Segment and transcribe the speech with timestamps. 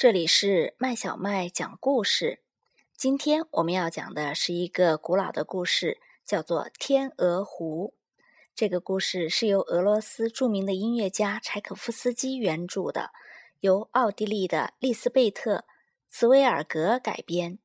[0.00, 2.40] 这里是麦小麦讲故事。
[2.96, 7.92] 今天我们要讲的是一个古老的故事，叫做《天鹅湖》。
[8.54, 13.10] 这个故事是由俄罗斯著名的音乐家柴可夫斯基原著的，
[13.60, 15.56] 由奥地利的利斯贝特·
[16.08, 17.58] 茨维尔格改编，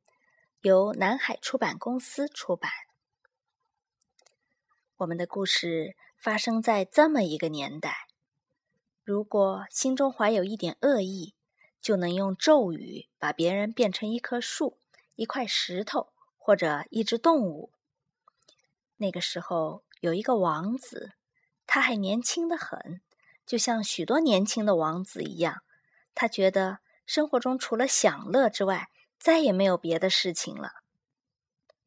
[0.59, 2.69] 由南海出版公司出版。
[4.97, 8.07] 我们的故事发生在这么一个年代：
[9.05, 11.33] 如果心中怀有一点恶意，
[11.85, 14.79] 就能用咒语把别人变成一棵树、
[15.13, 17.71] 一块石头或者一只动物。
[18.97, 21.11] 那个时候有一个王子，
[21.67, 23.01] 他还年轻的很，
[23.45, 25.61] 就像许多年轻的王子一样。
[26.15, 30.71] 他觉得生活中除了享乐之外，再也没有别的事情了。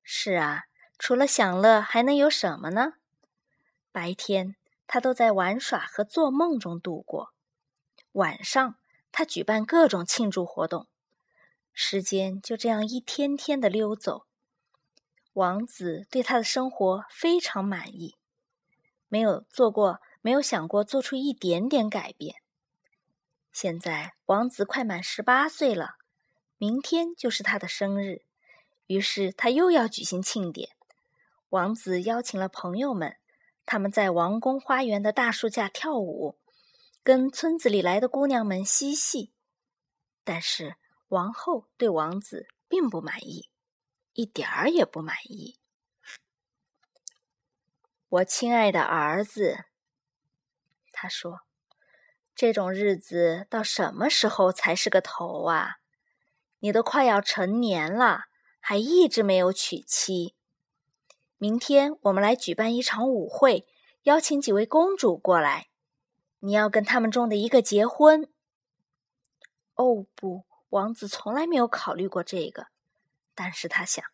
[0.05, 2.93] 是啊，除了享乐还能有什么呢？
[3.91, 4.55] 白天
[4.87, 7.33] 他都在玩耍和做梦中度过，
[8.13, 8.77] 晚上。
[9.11, 10.87] 他举办各种庆祝活动，
[11.73, 14.27] 时间就这样一天天的溜走。
[15.33, 18.17] 王子对他的生活非常满意，
[19.09, 22.37] 没有做过，没有想过做出一点点改变。
[23.53, 25.97] 现在王子快满十八岁了，
[26.57, 28.23] 明天就是他的生日，
[28.87, 30.71] 于是他又要举行庆典。
[31.51, 33.17] 王子邀请了朋友们，
[33.65, 36.37] 他们在王宫花园的大树下跳舞。
[37.09, 39.33] 跟村子里来的姑娘们嬉戏，
[40.25, 43.49] 但是王后对王子并不满意，
[44.13, 45.59] 一点儿也不满意。
[48.11, 49.65] 我亲爱的儿子，
[50.93, 51.41] 他说
[52.37, 55.77] ：“这种日子到什么时候才是个头啊？
[56.59, 58.25] 你都快要成年了，
[58.61, 60.35] 还一直没有娶妻。
[61.39, 63.67] 明天我们来举办一场舞会，
[64.03, 65.68] 邀请几位公主过来。”
[66.41, 68.29] 你要跟他们中的一个结婚？
[69.75, 72.69] 哦不，王子从来没有考虑过这个。
[73.35, 74.05] 但是他想，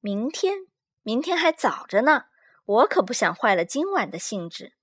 [0.00, 0.66] 明天，
[1.02, 2.26] 明天还早着呢，
[2.64, 4.74] 我可不想坏了今晚的兴致。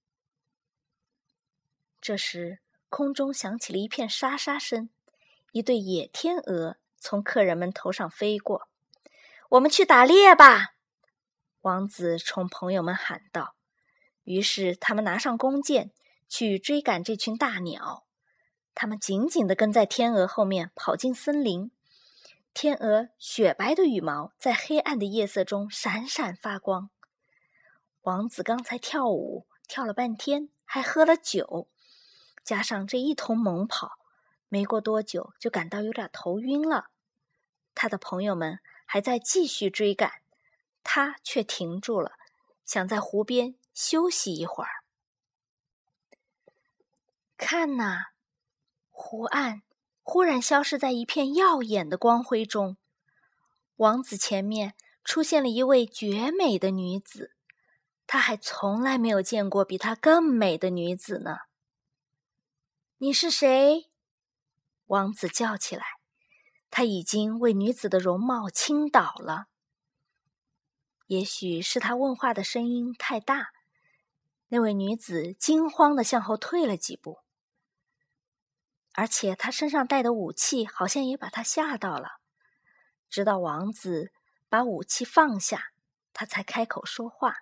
[2.00, 2.60] 这时，
[2.90, 4.90] 空中响起了一片沙沙声，
[5.52, 8.68] 一对野天鹅从客人们头上飞过。
[9.50, 10.76] 我们去打猎吧！
[11.62, 13.56] 王子冲朋友们喊道。
[14.24, 15.92] 于是，他们拿上弓箭。
[16.28, 18.06] 去追赶这群大鸟，
[18.76, 21.72] 它们紧紧地跟在天鹅后面跑进森林。
[22.54, 26.90] 天鹅雪白的羽毛在黑暗的夜色中闪闪发光。
[28.02, 31.68] 王子刚才跳舞跳了半天，还喝了酒，
[32.44, 34.00] 加上这一通猛跑，
[34.50, 36.90] 没过多久就感到有点头晕了。
[37.76, 40.22] 他的朋友们还在继续追赶，
[40.84, 42.14] 他却停住了，
[42.66, 44.77] 想在湖边休息一会儿。
[47.38, 48.08] 看呐，
[48.90, 49.62] 湖岸
[50.02, 52.78] 忽然消失在一片耀眼的光辉中。
[53.76, 57.36] 王子前面出现了一位绝美的女子，
[58.08, 61.38] 他还从来没有见过比她更美的女子呢。
[62.98, 63.92] 你是谁？
[64.88, 65.84] 王子叫起来。
[66.70, 69.46] 他已经为女子的容貌倾倒了。
[71.06, 73.52] 也许是他问话的声音太大，
[74.50, 77.20] 那位女子惊慌的向后退了几步。
[78.98, 82.14] 而且他身上带的武器好像也把他吓到了，
[83.08, 84.12] 直到王子
[84.50, 85.66] 把武器放下，
[86.14, 87.36] 他才开口说话：“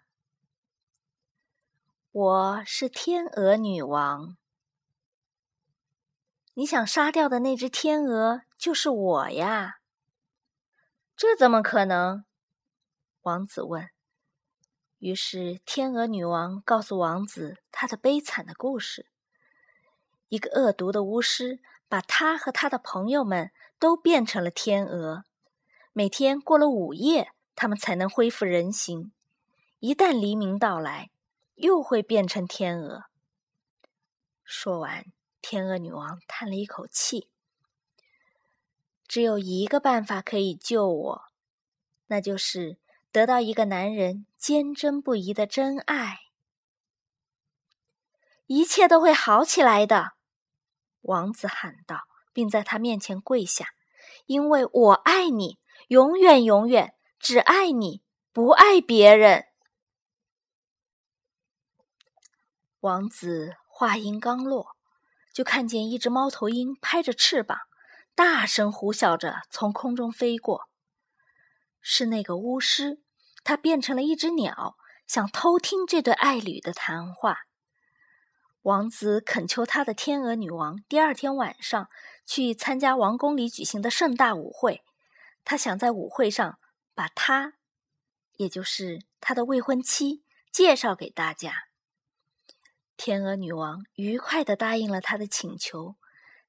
[2.11, 4.35] 我是天鹅女王，
[6.55, 9.77] 你想杀掉的那只天鹅就是我呀。”
[11.15, 12.25] 这怎么可能？
[13.21, 13.89] 王子问。
[14.97, 19.07] 于是天鹅女王告诉王子她的悲惨的故事。
[20.35, 25.23] 一个恶毒的巫师把他和他的朋友们都变成了天鹅，
[25.94, 29.13] 每天过了午夜，他们才能恢复人形。
[29.79, 31.09] 一旦黎明到来，
[31.56, 33.06] 又会变成天鹅。
[34.44, 35.06] 说完，
[35.41, 37.29] 天鹅女王叹了一口气
[39.07, 41.21] ：“只有一个办法可以救我，
[42.07, 42.77] 那就是
[43.13, 46.24] 得到一个男人坚贞不移的真爱。
[48.48, 50.12] 一切都会好起来的。”
[51.06, 52.02] 王子喊道，
[52.34, 53.68] 并在他面前跪下，
[54.25, 59.46] 因为我爱你，永远永远只爱你，不爱别人。
[62.80, 64.75] 王子话音刚落，
[65.34, 67.60] 就看见一只猫头鹰拍着翅膀，
[68.16, 70.69] 大声呼啸着从空中飞过。
[71.81, 73.02] 是那个巫师，
[73.44, 74.75] 他变成了一只鸟，
[75.06, 77.42] 想偷听这对爱侣的谈话。
[78.65, 81.88] 王子恳求他的天鹅女王，第二天晚上
[82.25, 84.83] 去参加王宫里举行的盛大舞会。
[85.44, 86.57] 他想在舞会上
[86.95, 87.53] 把他，
[88.38, 91.67] 也就是他的未婚妻，介绍给大家。
[92.97, 95.95] 天鹅女王愉快地答应了他的请求，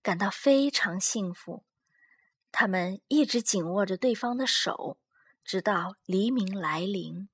[0.00, 1.64] 感到非常幸福。
[2.50, 4.96] 他们一直紧握着对方的手，
[5.44, 7.28] 直到黎明来临。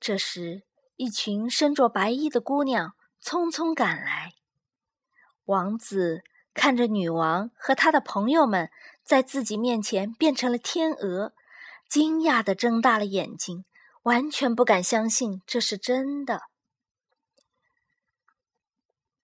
[0.00, 0.62] 这时，
[1.00, 2.92] 一群身着白衣的姑娘
[3.22, 4.34] 匆匆赶来。
[5.46, 8.70] 王子看着女王和他的朋友们
[9.02, 11.32] 在自己面前变成了天鹅，
[11.88, 13.64] 惊讶地睁大了眼睛，
[14.02, 16.42] 完全不敢相信这是真的。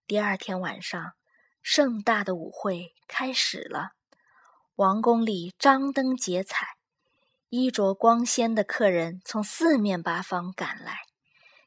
[0.07, 1.13] 第二天晚上，
[1.61, 3.91] 盛大的舞会开始了。
[4.77, 6.79] 王宫里张灯结彩，
[7.51, 11.06] 衣着光鲜的客人从四面八方赶来。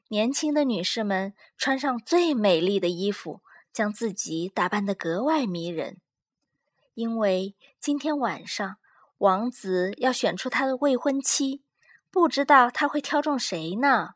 [0.09, 3.41] 年轻的女士们穿上最美丽的衣服，
[3.71, 6.01] 将自己打扮得格外迷人。
[6.95, 8.77] 因为今天晚上，
[9.19, 11.63] 王子要选出他的未婚妻，
[12.09, 14.15] 不知道他会挑中谁呢？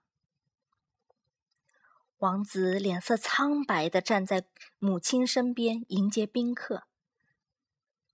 [2.18, 4.46] 王子脸色苍白的站在
[4.80, 6.84] 母亲身边迎接宾客。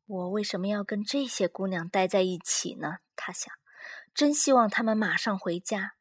[0.06, 2.98] 我为什么要跟这些姑娘待在一起呢？
[3.16, 3.54] 他想，
[4.14, 5.94] 真希望她们马上回家。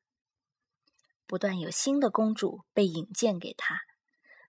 [1.29, 3.83] 不断有新的公主被引荐给他，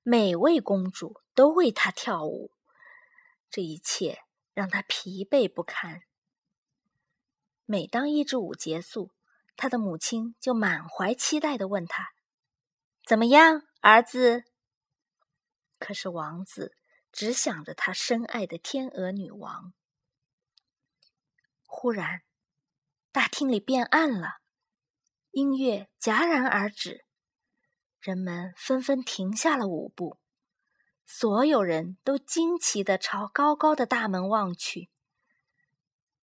[0.02, 2.54] 每位公主都为他跳舞，
[3.50, 4.24] 这一切
[4.54, 6.04] 让他疲惫不堪。
[7.66, 9.12] 每当一支舞结束，
[9.58, 12.14] 他的母亲就满怀期待的问他。
[13.06, 14.46] 怎么样，儿子？
[15.80, 16.78] 可是王子
[17.12, 19.74] 只想着他深爱的天鹅女王。
[21.66, 22.22] 忽然，
[23.12, 24.38] 大厅里变暗了，
[25.32, 27.06] 音乐戛然而止，
[28.00, 30.18] 人们纷纷停下了舞步，
[31.06, 34.90] 所有人都惊奇的朝高高的大门望去。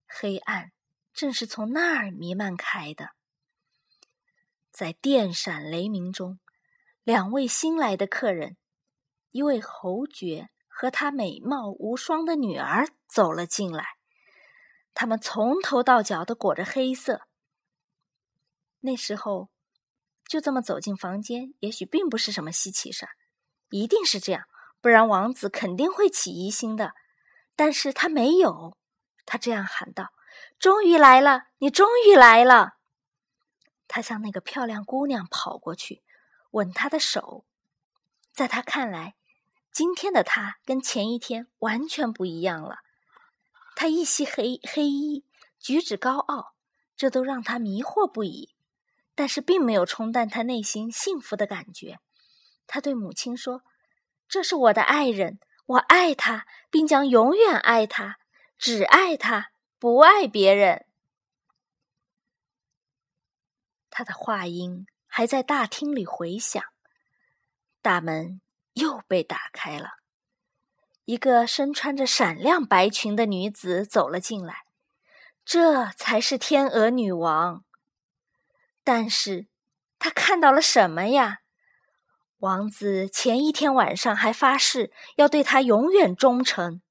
[0.08, 0.72] 黑暗
[1.14, 3.12] 正是从那儿弥漫开的，
[4.72, 6.40] 在电闪雷鸣中。
[7.04, 8.58] 两位新来的客人，
[9.30, 13.86] 一位侯爵和他美貌无双的女儿走了进来。
[14.96, 17.28] 他们从头到脚都裹着黑色。
[18.86, 19.50] 那时候，
[20.28, 23.12] 就这么走进房间，也许并不是什么稀奇事儿。
[23.72, 24.44] 一定是这样，
[24.80, 26.94] 不然王子肯定会起疑心的。
[27.56, 28.78] 但是他没有，
[29.26, 30.14] 他这样喊道
[30.60, 32.76] ：“终于来了，你终于来了！”
[33.88, 36.04] 他向那个漂亮姑娘跑过去。
[36.52, 37.46] 吻她的手，
[38.32, 39.16] 在他看来，
[39.74, 42.78] 今天的他跟前一天完全不一样了。
[43.76, 45.26] 他一袭黑黑衣，
[45.60, 46.54] 举止高傲，
[46.96, 48.55] 这都让他迷惑不已。
[49.16, 52.00] 但是并没有冲淡他内心幸福的感觉。
[52.68, 53.64] 他对母亲说
[54.30, 58.20] ：“这是我的爱人，我爱他，并将永远爱他，
[58.58, 60.86] 只爱他，不爱别人。”
[63.90, 64.86] 他的话音。
[65.08, 66.62] 还在大厅里回响，
[67.82, 68.42] 大门
[68.74, 69.92] 又被打开了，
[71.06, 74.66] 一个身穿着闪亮白裙的女子走了进来，
[75.46, 77.64] 这才是天鹅女王。
[78.86, 79.48] 但是，
[80.00, 81.40] 他看到了什么呀？
[82.38, 86.82] 王子前一天晚上还发誓要对她永远忠诚，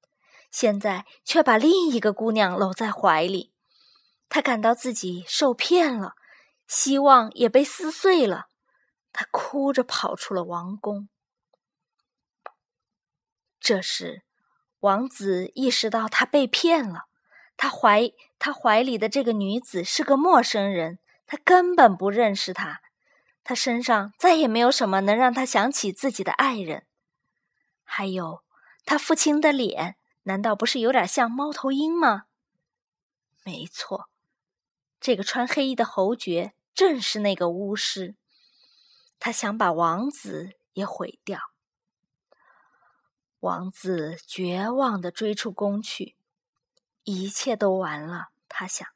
[0.51, 3.53] 现在却把另一个姑娘搂在怀里，
[4.27, 6.15] 他感到自己受骗了。
[6.67, 8.47] 希望也被撕碎了，
[9.13, 11.07] 他哭着跑出了王宫。
[13.59, 14.23] 这时，
[14.79, 17.05] 王子意识到他被骗了。
[17.55, 22.81] 他怀他怀里的这个女子是个陌生人，他根本不认识他。
[23.43, 26.87] 他身上再也没有什么能让他想起自己的爱人。
[27.83, 28.43] 还有，
[28.85, 32.23] 他父亲的脸，难道不是有点像猫头鹰吗？
[33.43, 34.09] 没错。
[34.99, 38.15] 这个穿黑衣的侯爵正是那个巫师，
[39.19, 41.39] 他想把王子也毁掉。
[43.41, 46.15] 王子绝望的追出宫去，
[47.03, 48.29] 一切都完了。
[48.49, 48.87] 他想，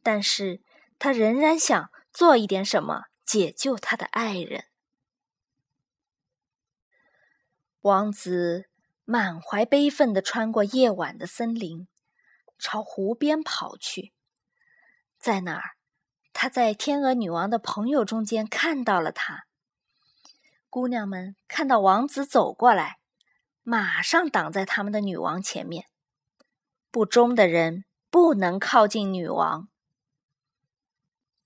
[0.00, 0.62] 但是
[1.04, 4.64] 他仍然想做一点什么解救他的爱人。
[7.82, 8.70] 王子
[9.04, 11.88] 满怀悲愤地穿过夜晚的森林，
[12.58, 14.14] 朝湖边跑去。
[15.18, 15.76] 在哪儿？
[16.32, 19.44] 他在天鹅女王的朋友中间看到了她。
[20.70, 22.96] 姑娘们看到王子走过来，
[23.62, 25.84] 马上挡在他们的女王前面。
[26.90, 29.68] 不忠的人不能靠近女王。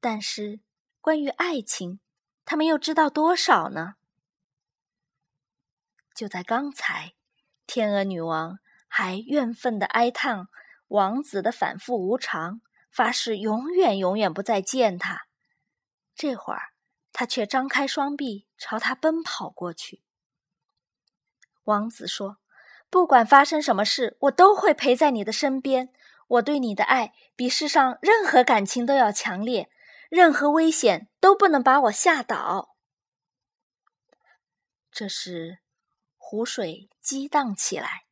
[0.00, 0.60] 但是，
[1.00, 2.00] 关于爱情，
[2.44, 3.94] 他们又知道多少呢？
[6.14, 7.14] 就在刚才，
[7.66, 10.48] 天鹅女王还怨愤的哀叹
[10.88, 15.26] 王子的反复无常，发誓永远永远不再见他。
[16.14, 16.72] 这会儿，
[17.12, 20.02] 他却张开双臂朝他奔跑过去。
[21.64, 22.38] 王子说
[22.90, 25.92] ：“不管发生什么事，我都会陪在你的身边。
[26.26, 29.70] 我对你的爱比世上任何感情都要强烈，
[30.08, 32.76] 任何危险都不能把我吓倒。”
[34.90, 35.58] 这时，
[36.16, 38.06] 湖水激荡起来，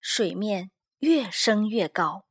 [0.00, 2.24] 水面越升越高，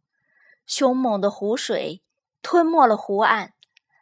[0.65, 2.03] 凶猛的湖水
[2.41, 3.53] 吞没了湖岸，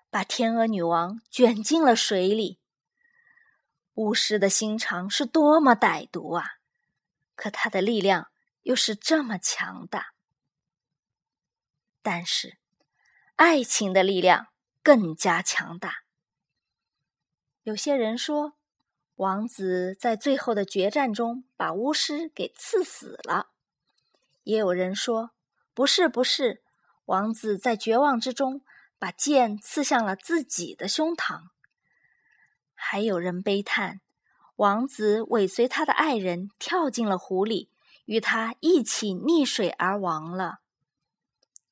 [0.09, 2.59] 把天鹅女王卷进了水里。
[3.95, 6.45] 巫师的心肠是多么歹毒啊！
[7.35, 8.29] 可他的力量
[8.61, 10.13] 又是这么强大。
[12.03, 12.59] 但是，
[13.35, 14.49] 爱情的力量
[14.87, 16.05] 更加强大。
[17.63, 18.53] 有些人说。
[19.17, 23.47] 王子在最后的决战中把巫师给刺死了，
[24.43, 25.31] 也有人说
[25.73, 26.61] 不是，不是，
[27.05, 28.61] 王子在绝望之中
[28.99, 31.47] 把剑刺向了自己的胸膛。
[32.75, 34.01] 还有人悲叹，
[34.57, 37.71] 王子尾随他的爱人跳进了湖里，
[38.05, 40.59] 与他一起溺水而亡了。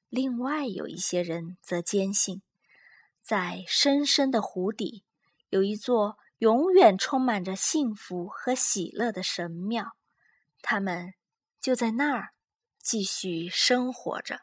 [0.10, 2.41] 另外有一些人则坚信，
[3.25, 5.03] 在深深的湖底
[5.50, 6.17] 有一座。
[6.39, 9.96] 永远充满着幸福和喜乐的神庙，
[10.62, 11.13] 他们
[11.62, 12.32] 就在那儿
[12.77, 14.41] 继续生活着。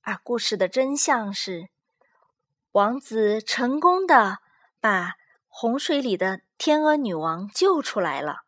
[0.00, 1.68] 而故事的真相是，
[2.72, 4.38] 王子成功的
[4.80, 8.44] 把洪水里的天鹅女王救出来了，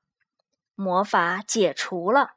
[0.75, 2.37] 魔法解除了，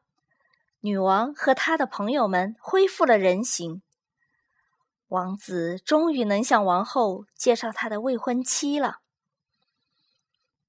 [0.81, 3.81] 女王和她的朋友们恢复了人形。
[5.09, 9.01] 王子终于能向王后介绍他的未婚妻了。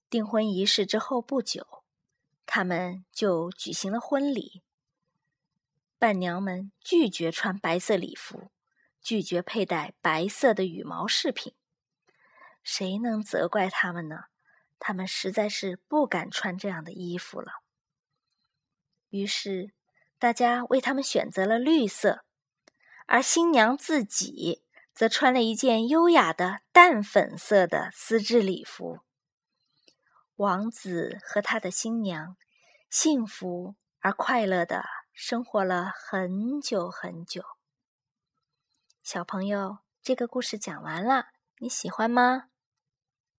[0.08, 1.84] 订婚仪式之后不久，
[2.46, 4.62] 他们就举行了婚礼。
[5.98, 8.50] 伴娘们拒绝穿白色礼服，
[9.02, 11.54] 拒绝佩戴白色的羽毛饰品。
[12.62, 14.24] 谁能责怪他们呢？
[14.78, 17.62] 他们实在是不敢穿这样的衣服了。
[19.10, 19.74] 于是，
[20.18, 22.24] 大家为他们选择了绿色。
[23.06, 24.62] 而新娘自己
[24.94, 29.00] 则穿了一件优雅的淡粉色的丝质礼服。
[30.36, 32.36] 王子和他的新娘
[32.88, 37.42] 幸福而快乐的生活了很久很久。
[39.02, 41.28] 小朋友，这个故事讲完了，
[41.58, 42.49] 你喜欢吗？